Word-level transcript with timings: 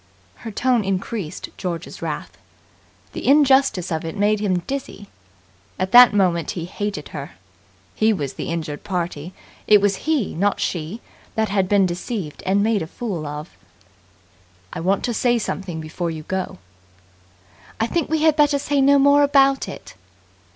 Her 0.37 0.49
tone 0.49 0.83
increased 0.83 1.49
George's 1.57 2.01
wrath. 2.01 2.35
The 3.13 3.27
injustice 3.27 3.91
of 3.91 4.03
it 4.03 4.17
made 4.17 4.39
him 4.39 4.61
dizzy. 4.65 5.09
At 5.77 5.91
that 5.91 6.11
moment 6.11 6.49
he 6.57 6.65
hated 6.65 7.09
her. 7.09 7.33
He 7.93 8.11
was 8.11 8.33
the 8.33 8.49
injured 8.49 8.83
party. 8.83 9.31
It 9.67 9.79
was 9.79 9.97
he, 10.07 10.33
not 10.33 10.59
she, 10.59 11.01
that 11.35 11.49
had 11.49 11.69
been 11.69 11.85
deceived 11.85 12.41
and 12.47 12.63
made 12.63 12.81
a 12.81 12.87
fool 12.87 13.27
of. 13.27 13.51
"I 14.73 14.79
want 14.79 15.03
to 15.03 15.13
say 15.13 15.37
something 15.37 15.79
before 15.79 16.09
you 16.09 16.23
go." 16.23 16.57
"I 17.79 17.85
think 17.85 18.09
we 18.09 18.23
had 18.23 18.35
better 18.35 18.57
say 18.57 18.81
no 18.81 18.97
more 18.97 19.21
about 19.21 19.69
it!" 19.69 19.93